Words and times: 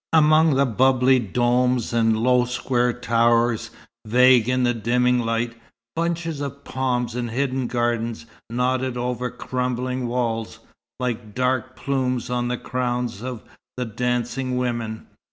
Among 0.13 0.55
the 0.55 0.65
bubbly 0.65 1.19
domes, 1.19 1.93
and 1.93 2.17
low 2.17 2.45
square 2.45 2.91
towers, 2.91 3.69
vague 4.03 4.49
in 4.49 4.63
the 4.63 4.73
dimming 4.73 5.19
light, 5.19 5.53
bunches 5.95 6.41
of 6.41 6.63
palms 6.63 7.15
in 7.15 7.27
hidden 7.27 7.67
gardens 7.67 8.25
nodded 8.49 8.97
over 8.97 9.29
crumbling 9.29 10.07
walls, 10.07 10.57
like 10.99 11.35
dark 11.35 11.75
plumes 11.75 12.31
on 12.31 12.47
the 12.47 12.57
crowns 12.57 13.21
of 13.21 13.43
the 13.77 13.85
dancing 13.85 14.57
women. 14.57 15.05